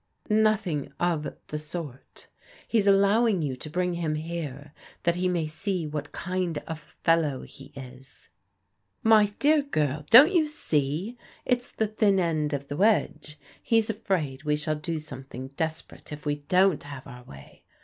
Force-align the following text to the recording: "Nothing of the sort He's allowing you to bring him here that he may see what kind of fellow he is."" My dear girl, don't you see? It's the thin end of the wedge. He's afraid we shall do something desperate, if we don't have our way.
"Nothing 0.47 0.91
of 0.99 1.31
the 1.49 1.59
sort 1.59 2.27
He's 2.67 2.87
allowing 2.87 3.43
you 3.43 3.55
to 3.57 3.69
bring 3.69 3.93
him 3.93 4.15
here 4.15 4.73
that 5.03 5.13
he 5.13 5.29
may 5.29 5.45
see 5.45 5.85
what 5.85 6.11
kind 6.11 6.57
of 6.67 6.97
fellow 7.03 7.43
he 7.43 7.65
is."" 7.75 8.29
My 9.13 9.27
dear 9.37 9.61
girl, 9.61 10.03
don't 10.09 10.31
you 10.33 10.47
see? 10.47 11.19
It's 11.45 11.71
the 11.71 11.85
thin 11.85 12.19
end 12.19 12.51
of 12.51 12.67
the 12.67 12.77
wedge. 12.77 13.37
He's 13.61 13.91
afraid 13.91 14.41
we 14.43 14.55
shall 14.55 14.73
do 14.73 14.97
something 14.97 15.49
desperate, 15.49 16.11
if 16.11 16.25
we 16.25 16.37
don't 16.37 16.81
have 16.81 17.05
our 17.05 17.23
way. 17.23 17.63